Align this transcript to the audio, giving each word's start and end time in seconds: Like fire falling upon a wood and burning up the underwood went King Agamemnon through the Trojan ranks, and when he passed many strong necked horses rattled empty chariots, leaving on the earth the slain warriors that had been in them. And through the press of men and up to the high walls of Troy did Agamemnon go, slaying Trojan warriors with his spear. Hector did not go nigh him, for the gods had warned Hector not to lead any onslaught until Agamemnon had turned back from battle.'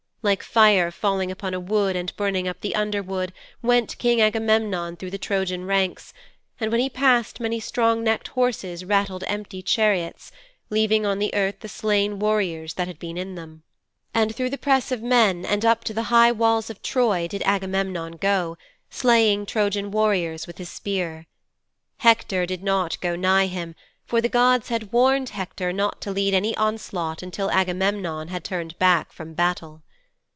Like 0.23 0.43
fire 0.43 0.91
falling 0.91 1.31
upon 1.31 1.55
a 1.55 1.59
wood 1.59 1.95
and 1.95 2.15
burning 2.15 2.47
up 2.47 2.61
the 2.61 2.75
underwood 2.75 3.33
went 3.63 3.97
King 3.97 4.21
Agamemnon 4.21 4.95
through 4.95 5.09
the 5.09 5.17
Trojan 5.17 5.65
ranks, 5.65 6.13
and 6.59 6.71
when 6.71 6.79
he 6.79 6.91
passed 6.91 7.39
many 7.39 7.59
strong 7.59 8.03
necked 8.03 8.27
horses 8.27 8.85
rattled 8.85 9.23
empty 9.25 9.63
chariots, 9.63 10.31
leaving 10.69 11.07
on 11.07 11.17
the 11.17 11.33
earth 11.33 11.61
the 11.61 11.67
slain 11.67 12.19
warriors 12.19 12.75
that 12.75 12.87
had 12.87 12.99
been 12.99 13.17
in 13.17 13.33
them. 13.33 13.63
And 14.13 14.35
through 14.35 14.51
the 14.51 14.59
press 14.59 14.91
of 14.91 15.01
men 15.01 15.43
and 15.43 15.65
up 15.65 15.83
to 15.85 15.93
the 15.93 16.03
high 16.13 16.31
walls 16.31 16.69
of 16.69 16.83
Troy 16.83 17.27
did 17.27 17.41
Agamemnon 17.41 18.17
go, 18.17 18.59
slaying 18.91 19.47
Trojan 19.47 19.89
warriors 19.89 20.45
with 20.45 20.59
his 20.59 20.69
spear. 20.69 21.25
Hector 21.97 22.45
did 22.45 22.61
not 22.61 23.01
go 23.01 23.15
nigh 23.15 23.47
him, 23.47 23.73
for 24.05 24.21
the 24.21 24.29
gods 24.29 24.67
had 24.69 24.93
warned 24.93 25.29
Hector 25.29 25.73
not 25.73 25.99
to 26.01 26.11
lead 26.11 26.35
any 26.35 26.55
onslaught 26.57 27.23
until 27.23 27.49
Agamemnon 27.49 28.27
had 28.27 28.43
turned 28.43 28.77
back 28.77 29.11
from 29.11 29.33
battle.' 29.33 29.81